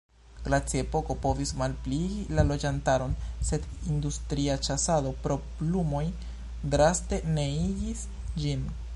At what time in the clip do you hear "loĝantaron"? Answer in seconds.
2.51-3.13